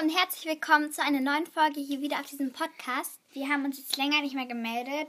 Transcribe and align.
und 0.00 0.10
herzlich 0.10 0.44
willkommen 0.46 0.92
zu 0.92 1.02
einer 1.02 1.20
neuen 1.20 1.46
Folge 1.46 1.80
hier 1.80 2.00
wieder 2.00 2.20
auf 2.20 2.26
diesem 2.26 2.52
Podcast. 2.52 3.18
Wir 3.32 3.48
haben 3.48 3.64
uns 3.64 3.78
jetzt 3.78 3.96
länger 3.96 4.20
nicht 4.20 4.36
mehr 4.36 4.46
gemeldet, 4.46 5.08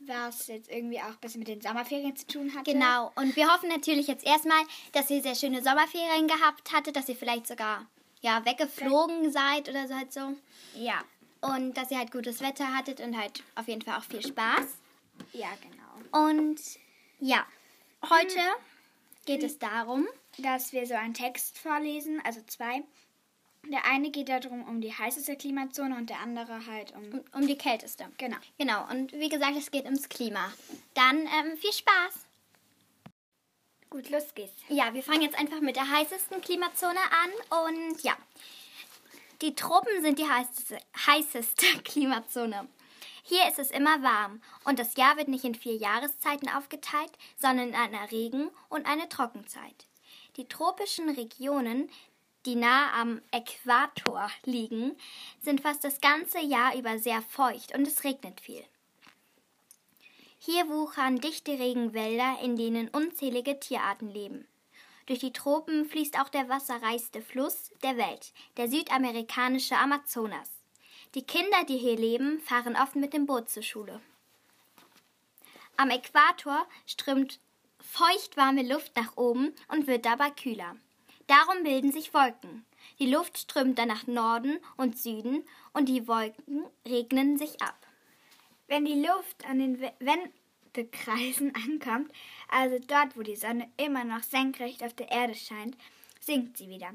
was 0.00 0.48
jetzt 0.48 0.70
irgendwie 0.70 1.00
auch 1.00 1.06
ein 1.06 1.20
bisschen 1.22 1.38
mit 1.38 1.48
den 1.48 1.62
Sommerferien 1.62 2.14
zu 2.14 2.26
tun 2.26 2.54
hatte. 2.54 2.70
Genau, 2.70 3.12
und 3.14 3.34
wir 3.34 3.50
hoffen 3.50 3.70
natürlich 3.70 4.06
jetzt 4.06 4.26
erstmal, 4.26 4.62
dass 4.92 5.08
ihr 5.08 5.22
sehr 5.22 5.34
schöne 5.34 5.62
Sommerferien 5.62 6.28
gehabt 6.28 6.70
hattet, 6.70 6.96
dass 6.96 7.08
ihr 7.08 7.16
vielleicht 7.16 7.46
sogar 7.46 7.86
ja, 8.20 8.44
weggeflogen 8.44 9.32
seid 9.32 9.70
oder 9.70 9.88
so 9.88 9.94
halt 9.94 10.12
so. 10.12 10.34
Ja. 10.76 11.02
Und 11.40 11.72
dass 11.74 11.90
ihr 11.90 11.96
halt 11.96 12.12
gutes 12.12 12.42
Wetter 12.42 12.74
hattet 12.76 13.00
und 13.00 13.16
halt 13.16 13.42
auf 13.54 13.68
jeden 13.68 13.80
Fall 13.80 13.96
auch 13.96 14.04
viel 14.04 14.22
Spaß. 14.22 14.66
Ja, 15.32 15.48
genau. 15.62 16.28
Und 16.28 16.60
ja, 17.20 17.46
heute 18.10 18.40
geht 19.24 19.42
es 19.42 19.58
darum, 19.58 20.06
Dass 20.36 20.72
wir 20.74 20.86
so 20.86 20.94
einen 20.94 21.14
Text 21.14 21.56
vorlesen, 21.58 22.20
also 22.24 22.42
zwei. 22.46 22.82
Der 23.70 23.84
eine 23.86 24.10
geht 24.10 24.28
darum 24.28 24.62
um 24.68 24.80
die 24.80 24.92
heißeste 24.92 25.36
Klimazone 25.36 25.96
und 25.96 26.10
der 26.10 26.20
andere 26.20 26.66
halt 26.66 26.92
um. 26.94 27.04
um, 27.04 27.24
um 27.32 27.46
die 27.46 27.56
kälteste. 27.56 28.06
Genau. 28.18 28.36
Genau, 28.58 28.88
und 28.90 29.12
wie 29.12 29.28
gesagt, 29.28 29.56
es 29.56 29.70
geht 29.70 29.84
ums 29.84 30.08
Klima. 30.08 30.52
Dann 30.94 31.20
ähm, 31.20 31.56
viel 31.56 31.72
Spaß! 31.72 32.26
Gut, 33.90 34.10
los 34.10 34.34
geht's. 34.34 34.52
Ja, 34.68 34.92
wir 34.92 35.02
fangen 35.04 35.22
jetzt 35.22 35.38
einfach 35.38 35.60
mit 35.60 35.76
der 35.76 35.88
heißesten 35.88 36.40
Klimazone 36.40 36.98
an 36.98 37.68
und 37.68 38.02
ja, 38.02 38.16
die 39.40 39.54
Tropen 39.54 40.02
sind 40.02 40.18
die 40.18 40.28
heißeste, 40.28 40.78
heißeste 41.06 41.66
Klimazone. 41.84 42.68
Hier 43.22 43.48
ist 43.48 43.58
es 43.58 43.70
immer 43.70 44.02
warm 44.02 44.42
und 44.64 44.78
das 44.78 44.96
Jahr 44.96 45.16
wird 45.16 45.28
nicht 45.28 45.44
in 45.44 45.54
vier 45.54 45.76
Jahreszeiten 45.76 46.48
aufgeteilt, 46.48 47.12
sondern 47.36 47.68
in 47.68 47.74
eine 47.74 48.10
Regen- 48.10 48.50
und 48.68 48.86
eine 48.86 49.08
Trockenzeit. 49.08 49.86
Die 50.36 50.48
tropischen 50.48 51.08
Regionen, 51.08 51.88
die 52.46 52.56
nahe 52.56 52.92
am 52.92 53.22
Äquator 53.30 54.30
liegen, 54.44 54.96
sind 55.42 55.60
fast 55.60 55.84
das 55.84 56.00
ganze 56.00 56.40
Jahr 56.40 56.76
über 56.76 56.98
sehr 56.98 57.22
feucht 57.22 57.74
und 57.74 57.86
es 57.86 58.04
regnet 58.04 58.40
viel. 58.40 58.64
Hier 60.38 60.68
wuchern 60.68 61.20
dichte 61.20 61.52
Regenwälder, 61.52 62.38
in 62.42 62.56
denen 62.56 62.88
unzählige 62.88 63.58
Tierarten 63.60 64.10
leben. 64.10 64.46
Durch 65.06 65.18
die 65.18 65.32
Tropen 65.32 65.86
fließt 65.86 66.20
auch 66.20 66.28
der 66.28 66.48
wasserreichste 66.48 67.22
Fluss 67.22 67.70
der 67.82 67.96
Welt, 67.96 68.32
der 68.56 68.68
südamerikanische 68.68 69.76
Amazonas. 69.76 70.50
Die 71.14 71.22
Kinder, 71.22 71.64
die 71.68 71.78
hier 71.78 71.96
leben, 71.96 72.40
fahren 72.40 72.76
oft 72.76 72.96
mit 72.96 73.12
dem 73.12 73.26
Boot 73.26 73.48
zur 73.48 73.62
Schule. 73.62 74.00
Am 75.76 75.90
Äquator 75.90 76.66
strömt 76.86 77.38
feuchtwarme 77.80 78.62
Luft 78.62 78.96
nach 78.96 79.16
oben 79.16 79.54
und 79.68 79.86
wird 79.86 80.04
dabei 80.04 80.30
kühler. 80.30 80.76
Darum 81.26 81.62
bilden 81.62 81.92
sich 81.92 82.12
Wolken. 82.12 82.64
Die 82.98 83.10
Luft 83.10 83.38
strömt 83.38 83.78
dann 83.78 83.88
nach 83.88 84.06
Norden 84.06 84.58
und 84.76 84.98
Süden 84.98 85.44
und 85.72 85.88
die 85.88 86.06
Wolken 86.06 86.64
regnen 86.86 87.38
sich 87.38 87.60
ab. 87.62 87.86
Wenn 88.66 88.84
die 88.84 89.00
Luft 89.06 89.44
an 89.46 89.58
den 89.58 89.80
We- 89.80 89.92
Wendekreisen 90.00 91.54
ankommt, 91.66 92.12
also 92.48 92.78
dort, 92.86 93.16
wo 93.16 93.22
die 93.22 93.36
Sonne 93.36 93.70
immer 93.76 94.04
noch 94.04 94.22
senkrecht 94.22 94.82
auf 94.82 94.94
der 94.94 95.10
Erde 95.10 95.34
scheint, 95.34 95.76
sinkt 96.20 96.56
sie 96.58 96.68
wieder. 96.68 96.92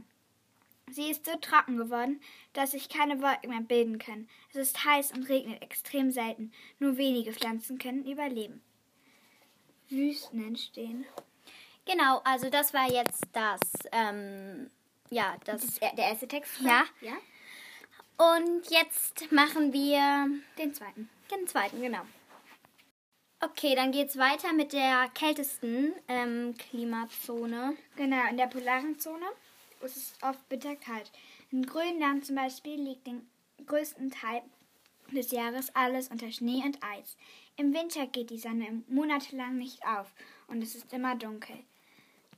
Sie 0.92 1.10
ist 1.12 1.26
so 1.26 1.36
trocken 1.36 1.78
geworden, 1.78 2.20
dass 2.54 2.72
sich 2.72 2.90
keine 2.90 3.22
Wolken 3.22 3.52
mehr 3.52 3.62
bilden 3.62 4.00
können. 4.00 4.28
Es 4.50 4.56
ist 4.56 4.84
heiß 4.86 5.12
und 5.12 5.30
regnet 5.30 5.62
extrem 5.62 6.12
selten. 6.12 6.52
Nur 6.80 6.98
wenige 6.98 7.32
Pflanzen 7.32 7.78
können 7.78 8.06
überleben. 8.06 8.62
Wüsten 9.90 10.44
entstehen. 10.48 11.06
Genau, 11.90 12.22
also 12.24 12.52
das 12.52 12.72
war 12.72 12.88
jetzt 12.92 13.24
das, 13.34 13.60
ähm, 13.92 14.70
ja, 15.10 15.36
das, 15.46 15.62
Das 15.62 15.80
der 15.80 15.98
erste 15.98 16.28
Text. 16.28 16.62
Ja. 16.62 16.84
ja. 17.02 17.14
Und 18.36 18.70
jetzt 18.70 19.32
machen 19.32 19.74
wir 19.74 20.30
Den 20.58 20.74
zweiten. 20.74 21.10
den 21.32 21.48
zweiten, 21.48 21.82
genau. 21.82 22.02
Okay, 23.42 23.74
dann 23.74 23.92
geht's 23.92 24.18
weiter 24.18 24.54
mit 24.54 24.74
der 24.74 25.10
kältesten 25.16 25.94
ähm, 26.08 26.54
Klimazone. 26.58 27.76
Genau, 27.96 28.30
in 28.30 28.38
der 28.38 28.48
polaren 28.48 29.00
Zone 29.00 29.26
ist 29.82 29.98
es 29.98 30.14
oft 30.22 30.48
bitterkalt. 30.48 31.12
In 31.50 31.66
Grönland 31.66 32.24
zum 32.24 32.36
Beispiel 32.36 32.80
liegt 32.80 33.08
den 33.08 33.28
größten 33.66 34.12
Teil 34.12 34.44
des 35.12 35.32
Jahres 35.32 35.74
alles 35.74 36.10
unter 36.10 36.32
Schnee 36.32 36.62
und 36.64 36.78
Eis. 36.84 37.18
Im 37.56 37.74
Winter 37.74 38.06
geht 38.06 38.30
die 38.30 38.38
Sonne 38.38 38.84
monatelang 38.88 39.58
nicht 39.58 39.84
auf 39.88 40.14
und 40.48 40.62
es 40.62 40.76
ist 40.76 40.94
immer 40.94 41.16
dunkel. 41.16 41.58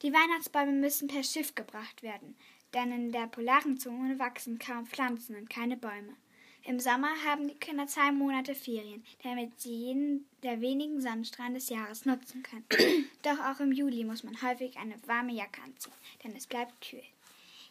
Die 0.01 0.13
Weihnachtsbäume 0.13 0.71
müssen 0.71 1.07
per 1.07 1.23
Schiff 1.23 1.53
gebracht 1.53 2.01
werden, 2.01 2.35
denn 2.73 2.91
in 2.91 3.11
der 3.11 3.27
polaren 3.27 3.77
Zone 3.77 4.17
wachsen 4.17 4.57
kaum 4.57 4.87
Pflanzen 4.87 5.35
und 5.35 5.49
keine 5.49 5.77
Bäume. 5.77 6.15
Im 6.63 6.79
Sommer 6.79 7.09
haben 7.25 7.47
die 7.47 7.55
Kinder 7.55 7.85
zwei 7.85 8.11
Monate 8.11 8.55
Ferien, 8.55 9.03
damit 9.23 9.59
sie 9.59 9.73
jeden 9.73 10.27
der 10.41 10.59
wenigen 10.61 11.01
Sonnenstrahlen 11.01 11.53
des 11.53 11.69
Jahres 11.69 12.05
nutzen 12.05 12.41
können. 12.41 12.65
Doch 13.23 13.39
auch 13.39 13.59
im 13.59 13.71
Juli 13.71 14.03
muss 14.03 14.23
man 14.23 14.41
häufig 14.41 14.77
eine 14.77 14.95
warme 15.05 15.33
Jacke 15.33 15.61
anziehen, 15.61 15.93
denn 16.23 16.35
es 16.35 16.47
bleibt 16.47 16.81
kühl. 16.81 17.03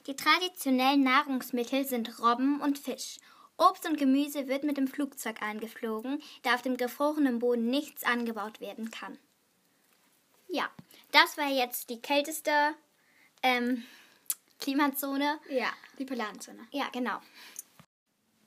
Die 0.06 0.14
traditionellen 0.16 1.02
Nahrungsmittel 1.02 1.84
sind 1.84 2.20
Robben 2.20 2.60
und 2.60 2.78
Fisch. 2.78 3.18
Obst 3.58 3.86
und 3.86 3.98
Gemüse 3.98 4.48
wird 4.48 4.64
mit 4.64 4.76
dem 4.76 4.88
Flugzeug 4.88 5.42
eingeflogen, 5.42 6.22
da 6.42 6.54
auf 6.54 6.62
dem 6.62 6.76
gefrorenen 6.76 7.40
Boden 7.40 7.66
nichts 7.66 8.04
angebaut 8.04 8.60
werden 8.60 8.90
kann. 8.90 9.18
Ja, 10.52 10.68
das 11.12 11.36
war 11.36 11.48
jetzt 11.48 11.90
die 11.90 12.00
kälteste 12.00 12.74
ähm, 13.42 13.84
Klimazone. 14.60 15.38
Ja, 15.48 15.72
die 15.98 16.04
Polarenzone. 16.04 16.66
Ja, 16.70 16.88
genau. 16.92 17.20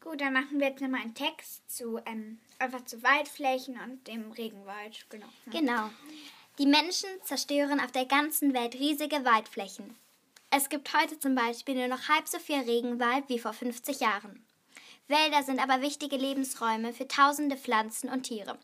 Gut, 0.01 0.19
dann 0.19 0.33
machen 0.33 0.59
wir 0.59 0.67
jetzt 0.67 0.81
nochmal 0.81 1.01
einen 1.01 1.15
Text 1.15 1.69
zu 1.71 1.99
ähm, 2.05 2.39
einfach 2.59 2.83
zu 2.85 3.01
Waldflächen 3.03 3.79
und 3.79 4.05
dem 4.07 4.31
Regenwald. 4.31 5.05
Genau. 5.09 5.27
Genau. 5.47 5.89
Die 6.59 6.65
Menschen 6.65 7.09
zerstören 7.23 7.79
auf 7.79 7.91
der 7.91 8.05
ganzen 8.05 8.53
Welt 8.53 8.75
riesige 8.75 9.23
Waldflächen. 9.25 9.95
Es 10.51 10.69
gibt 10.69 10.93
heute 10.93 11.17
zum 11.17 11.35
Beispiel 11.35 11.75
nur 11.75 11.87
noch 11.87 12.09
halb 12.09 12.27
so 12.27 12.37
viel 12.37 12.59
Regenwald 12.59 13.27
wie 13.27 13.39
vor 13.39 13.53
50 13.53 14.01
Jahren. 14.01 14.45
Wälder 15.07 15.41
sind 15.41 15.59
aber 15.59 15.81
wichtige 15.81 16.15
Lebensräume 16.15 16.93
für 16.93 17.07
tausende 17.07 17.57
Pflanzen 17.57 18.09
und 18.09 18.23
Tiere. 18.23 18.57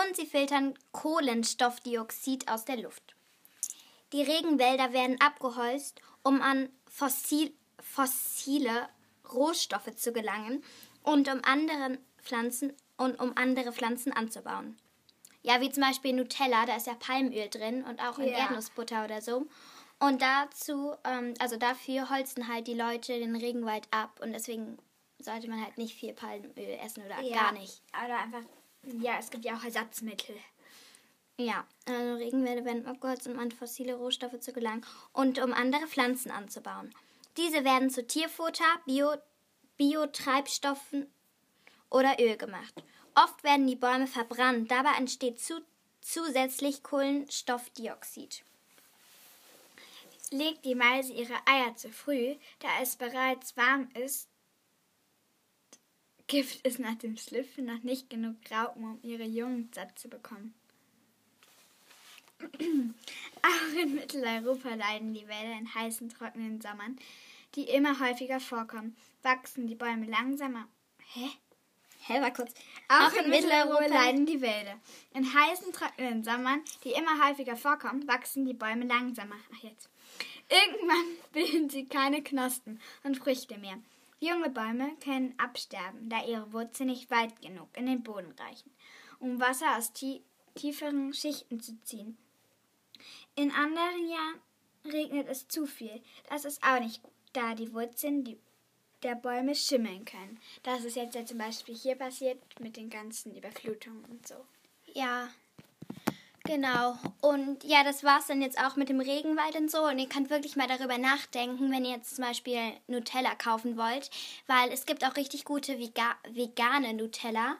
Und 0.00 0.16
sie 0.16 0.26
filtern 0.26 0.74
Kohlenstoffdioxid 0.92 2.48
aus 2.48 2.64
der 2.64 2.76
Luft. 2.76 3.14
Die 4.12 4.22
Regenwälder 4.22 4.92
werden 4.92 5.20
abgeholzt, 5.20 6.00
um 6.22 6.40
an 6.40 6.70
fossil, 6.90 7.52
fossile 7.80 8.88
Rohstoffe 9.32 9.94
zu 9.96 10.12
gelangen 10.12 10.62
und 11.02 11.28
um 11.28 11.42
anderen 11.44 11.98
Pflanzen 12.22 12.72
und 12.96 13.20
um 13.20 13.36
andere 13.36 13.72
Pflanzen 13.72 14.12
anzubauen. 14.12 14.78
Ja, 15.42 15.60
wie 15.60 15.70
zum 15.70 15.82
Beispiel 15.82 16.12
Nutella, 16.14 16.66
da 16.66 16.76
ist 16.76 16.86
ja 16.86 16.94
Palmöl 16.94 17.48
drin 17.48 17.84
und 17.84 18.00
auch 18.00 18.18
in 18.18 18.28
Ja. 18.28 18.38
Erdnussbutter 18.38 19.04
oder 19.04 19.20
so. 19.20 19.46
Und 20.00 20.22
dazu, 20.22 20.94
ähm, 21.04 21.34
also 21.38 21.56
dafür 21.56 22.10
holzen 22.10 22.48
halt 22.48 22.66
die 22.66 22.74
Leute 22.74 23.18
den 23.18 23.36
Regenwald 23.36 23.88
ab 23.90 24.20
und 24.22 24.32
deswegen 24.32 24.78
sollte 25.18 25.48
man 25.48 25.62
halt 25.62 25.76
nicht 25.76 25.98
viel 25.98 26.12
Palmöl 26.12 26.78
essen 26.84 27.04
oder 27.04 27.20
Ja, 27.20 27.42
gar 27.44 27.52
nicht. 27.52 27.82
Oder 27.92 28.18
einfach, 28.18 28.42
ja, 28.82 29.18
es 29.18 29.30
gibt 29.30 29.44
ja 29.44 29.56
auch 29.56 29.64
Ersatzmittel. 29.64 30.36
Ja, 31.36 31.64
also 31.86 32.14
Regenwälder 32.14 32.64
werden 32.64 32.86
abgeholzt, 32.86 33.28
um 33.28 33.38
an 33.38 33.52
fossile 33.52 33.94
Rohstoffe 33.94 34.40
zu 34.40 34.52
gelangen 34.52 34.84
und 35.12 35.38
um 35.38 35.52
andere 35.52 35.86
Pflanzen 35.86 36.32
anzubauen. 36.32 36.92
Diese 37.36 37.64
werden 37.64 37.90
zu 37.90 38.04
Tierfutter, 38.04 38.64
Bio, 38.86 39.14
Biotreibstoffen 39.76 41.06
oder 41.90 42.16
Öl 42.20 42.36
gemacht. 42.36 42.82
Oft 43.14 43.44
werden 43.44 43.68
die 43.68 43.76
Bäume 43.76 44.08
verbrannt, 44.08 44.70
dabei 44.70 44.96
entsteht 44.98 45.40
zu, 45.40 45.60
zusätzlich 46.00 46.82
Kohlenstoffdioxid. 46.82 48.42
Legt 50.32 50.64
die 50.64 50.74
Meise 50.74 51.12
ihre 51.12 51.34
Eier 51.46 51.74
zu 51.76 51.90
früh, 51.90 52.34
da 52.58 52.68
es 52.82 52.96
bereits 52.96 53.56
warm 53.56 53.88
ist, 53.94 54.28
gibt 56.28 56.60
es 56.62 56.78
nach 56.78 56.94
dem 56.94 57.16
Schlüpfen 57.16 57.64
noch 57.64 57.82
nicht 57.82 58.08
genug 58.08 58.36
Raupen, 58.50 58.84
um 58.84 58.98
ihre 59.02 59.24
Jungen 59.24 59.70
satt 59.74 59.98
zu 59.98 60.08
bekommen. 60.08 60.54
Auch 63.42 63.82
in 63.82 63.94
Mitteleuropa 63.94 64.74
leiden 64.74 65.12
die 65.12 65.26
Wälder 65.26 65.58
in 65.58 65.74
heißen, 65.74 66.08
trockenen 66.10 66.60
Sommern, 66.60 66.96
die 67.56 67.64
immer 67.64 67.98
häufiger 67.98 68.38
vorkommen. 68.38 68.96
Wachsen 69.22 69.66
die 69.66 69.74
Bäume 69.74 70.06
langsamer. 70.06 70.68
Hä? 71.14 71.30
Hä, 72.06 72.20
war 72.20 72.32
kurz. 72.32 72.54
Auch, 72.88 73.12
in 73.12 73.28
Mitteleuropa 73.28 73.86
leiden 73.86 74.24
die 74.24 74.40
Wälder. 74.40 74.78
In 75.14 75.34
heißen, 75.34 75.72
trockenen 75.72 76.22
Sommern, 76.22 76.62
die 76.84 76.92
immer 76.92 77.26
häufiger 77.26 77.56
vorkommen, 77.56 78.06
wachsen 78.06 78.44
die 78.44 78.54
Bäume 78.54 78.86
langsamer. 78.86 79.34
Ach 79.52 79.62
jetzt. 79.62 79.88
Irgendwann 80.48 81.04
bilden 81.32 81.68
sie 81.70 81.86
keine 81.86 82.22
Knospen 82.22 82.80
und 83.02 83.16
Früchte 83.16 83.58
mehr. 83.58 83.78
Junge 84.20 84.50
Bäume 84.50 84.96
können 85.02 85.34
absterben, 85.38 86.08
da 86.08 86.24
ihre 86.24 86.52
Wurzeln 86.52 86.88
nicht 86.88 87.10
weit 87.10 87.40
genug 87.40 87.68
in 87.76 87.86
den 87.86 88.02
Boden 88.02 88.32
reichen, 88.32 88.70
um 89.20 89.40
Wasser 89.40 89.76
aus 89.76 89.92
tie 89.92 90.22
tieferen 90.54 91.12
Schichten 91.14 91.60
zu 91.60 91.80
ziehen. 91.82 92.18
In 93.36 93.52
anderen 93.52 94.08
Jahren 94.08 94.40
regnet 94.84 95.28
es 95.28 95.46
zu 95.46 95.66
viel. 95.66 96.02
Das 96.28 96.44
ist 96.44 96.62
auch 96.64 96.80
nicht 96.80 97.02
gut, 97.02 97.12
da 97.32 97.54
die 97.54 97.72
Wurzeln 97.72 98.24
die 98.24 98.38
der 99.02 99.14
Bäume 99.14 99.54
schimmeln 99.54 100.04
können. 100.04 100.40
Das 100.62 100.84
ist 100.84 100.96
jetzt 100.96 101.14
ja 101.14 101.24
zum 101.24 101.38
Beispiel 101.38 101.76
hier 101.76 101.94
passiert 101.94 102.42
mit 102.60 102.76
den 102.76 102.90
ganzen 102.90 103.34
Überflutungen 103.36 104.04
und 104.06 104.26
so. 104.26 104.34
Ja, 104.86 105.28
genau. 106.48 106.98
Und 107.20 107.62
ja, 107.62 107.84
das 107.84 108.02
war's 108.02 108.26
dann 108.26 108.42
jetzt 108.42 108.58
auch 108.58 108.74
mit 108.74 108.88
dem 108.88 108.98
Regenwald 109.00 109.54
und 109.54 109.70
so. 109.70 109.82
Und 109.84 109.98
ihr 110.00 110.08
könnt 110.08 110.30
wirklich 110.30 110.56
mal 110.56 110.66
darüber 110.66 110.98
nachdenken, 110.98 111.70
wenn 111.70 111.84
ihr 111.84 111.92
jetzt 111.96 112.16
zum 112.16 112.24
Beispiel 112.24 112.72
Nutella 112.88 113.34
kaufen 113.36 113.76
wollt, 113.76 114.10
weil 114.48 114.72
es 114.72 114.84
gibt 114.86 115.04
auch 115.04 115.14
richtig 115.16 115.44
gute 115.44 115.78
Vega 115.78 116.16
vegane 116.30 116.94
Nutella. 116.94 117.56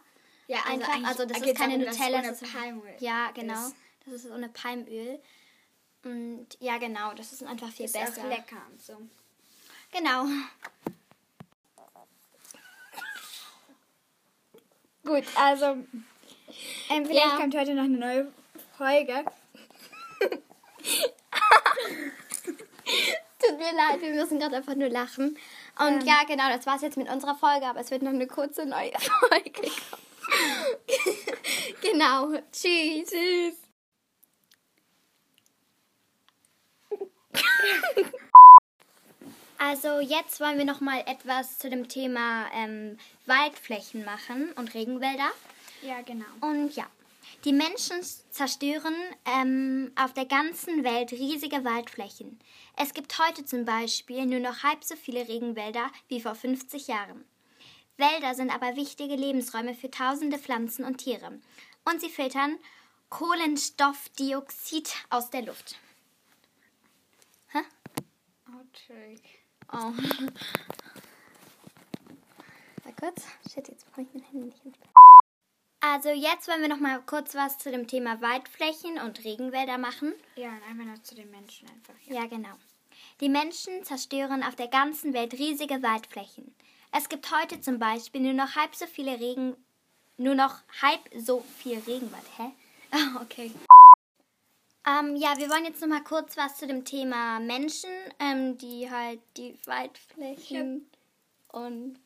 Ja, 0.49 0.59
also 0.69 0.85
Einfach, 0.91 1.09
also 1.09 1.25
das 1.27 1.39
ist 1.43 1.57
keine 1.57 1.79
darum, 1.79 1.95
Nutella, 1.95 2.23
das 2.23 2.43
ist 2.43 2.53
Palmöl 2.53 2.95
Ja, 2.99 3.31
genau. 3.33 3.55
ist. 3.67 3.75
Das 4.07 4.15
ist 4.15 4.31
ohne 4.31 4.49
Palmöl. 4.49 5.21
Und 6.05 6.47
ja, 6.61 6.79
genau, 6.79 7.13
das 7.15 7.33
ist 7.33 7.43
einfach 7.43 7.69
viel 7.71 7.85
Ist 7.87 7.93
besser. 7.93 8.23
auch 8.23 8.29
lecker 8.29 8.63
und 8.71 8.81
so. 8.83 8.95
Genau. 9.93 10.25
Gut, 15.05 15.25
also 15.37 15.67
ähm, 16.91 17.07
vielleicht 17.07 17.15
Ja. 17.15 17.37
kommt 17.37 17.55
heute 17.57 17.75
noch 17.75 17.85
eine 17.85 17.97
neue 17.99 18.33
Folge. 18.79 19.25
Tut 23.41 23.59
mir 23.59 23.73
leid, 23.73 24.01
wir 24.01 24.15
müssen 24.15 24.39
gerade 24.39 24.57
einfach 24.57 24.75
nur 24.77 24.89
lachen. 24.89 25.37
Und 25.79 26.01
Ähm. 26.03 26.07
ja, 26.07 26.23
genau, 26.27 26.49
das 26.49 26.65
war's 26.67 26.83
jetzt 26.83 26.97
mit 26.97 27.11
unserer 27.11 27.35
Folge, 27.35 27.67
aber 27.67 27.81
es 27.81 27.91
wird 27.91 28.03
noch 28.03 28.13
eine 28.13 28.27
kurze 28.29 28.65
neue 28.67 28.93
Folge 29.29 29.51
kommen. 29.51 29.73
genau. 31.83 32.33
Tschüss. 32.53 33.11
Tschüss. 33.11 33.55
Also 39.59 40.01
jetzt 40.01 40.41
wollen 40.41 40.57
wir 40.59 40.65
noch 40.65 40.81
mal 40.81 41.03
etwas 41.07 41.59
zu 41.59 41.69
dem 41.69 41.89
Thema 41.89 42.47
ähm, 42.55 42.97
Waldflächen 43.27 44.05
machen 44.05 44.53
und 44.53 44.73
Regenwälder. 44.75 45.31
Ja, 45.83 46.01
genau. 46.03 46.27
Und 46.41 46.75
ja, 46.77 46.87
die 47.45 47.53
Menschen 47.53 48.03
zerstören 48.31 48.95
ähm, 49.25 49.93
auf 49.97 50.13
der 50.13 50.27
ganzen 50.27 50.83
Welt 50.85 51.13
riesige 51.13 51.65
Waldflächen. 51.65 52.39
Es 52.77 52.95
gibt 52.95 53.19
heute 53.19 53.45
zum 53.45 53.65
Beispiel 53.65 54.27
nur 54.27 54.41
noch 54.41 54.63
halb 54.63 54.83
so 54.85 54.97
viele 54.97 55.29
Regenwälder 55.29 55.91
wie 56.09 56.21
vor 56.21 56.35
50 56.35 56.89
Jahren. 56.89 57.25
Wälder 57.97 58.35
sind 58.35 58.51
aber 58.51 58.77
wichtige 58.77 59.15
Lebensräume 59.15 59.75
für 59.75 59.91
tausende 59.91 60.39
Pflanzen 60.39 60.85
und 60.85 60.99
Tiere. 60.99 61.41
Und 61.85 62.01
sie 62.01 62.11
filtern 62.11 62.59
Kohlenstoffdioxid 63.09 64.95
aus 65.11 65.31
der 65.31 65.43
Luft. 65.43 65.77
Hä? 67.49 67.59
Outtake. 68.47 69.29
Oh. 69.73 69.77
Mal 72.85 72.95
kurz. 72.99 73.27
Shit, 73.53 73.69
jetzt 73.69 73.87
bekomme 73.87 74.07
ich 74.07 74.15
mein 74.15 74.31
Handy 74.31 74.47
nicht 74.47 74.65
ins 74.65 74.79
Also 75.81 76.09
jetzt 76.09 76.49
wollen 76.49 76.63
wir 76.63 76.69
noch 76.69 76.81
mal 76.81 77.01
kurz 77.07 77.35
was 77.35 77.59
zu 77.59 77.71
dem 77.71 77.87
Thema 77.87 78.21
Waldflächen 78.21 78.99
und 78.99 79.25
Regenwälder 79.25 79.79
machen. 79.79 80.13
Ja, 80.35 80.49
und 80.49 80.63
einfach 80.69 80.85
noch 80.85 81.03
zu 81.03 81.15
den 81.15 81.31
Menschen 81.31 81.69
einfach. 81.69 81.95
Ja, 82.07 82.27
genau. 82.27 82.55
Die 83.21 83.29
Menschen 83.29 83.85
zerstören 83.85 84.43
auf 84.43 84.57
der 84.57 84.69
ganzen 84.69 85.13
Welt 85.13 85.35
riesige 85.35 85.83
Waldflächen. 85.83 86.53
Es 86.91 87.09
gibt 87.09 87.31
heute 87.31 87.61
zum 87.61 87.79
Beispiel 87.79 88.21
nur 88.21 88.33
noch 88.33 88.57
halb 88.57 88.75
so 88.75 88.87
viele 88.87 89.21
Regen, 89.21 89.57
nur 90.17 90.35
noch 90.35 90.57
halb 90.83 91.01
so 91.17 91.45
viel 91.59 91.79
Regenwald. 91.81 92.27
Hä? 92.37 92.51
Ah, 92.91 93.21
okay. 93.21 93.53
Ähm, 94.87 95.15
ja, 95.17 95.37
wir 95.37 95.51
wollen 95.51 95.67
jetzt 95.67 95.83
noch 95.83 95.89
mal 95.89 96.03
kurz 96.03 96.39
was 96.39 96.57
zu 96.57 96.67
dem 96.67 96.87
Thema 96.87 97.39
Menschen, 97.39 97.91
ähm, 98.19 98.57
die 98.57 98.91
halt 98.91 99.21
die 99.37 99.59
Waldflächen 99.67 100.89
und 101.49 102.01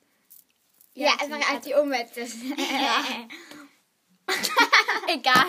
Ja, 0.95 1.13
einfach 1.19 1.51
als 1.51 1.65
die 1.65 1.75
Umwelt 1.75 2.11
ist. 2.17 2.37
egal. 5.09 5.47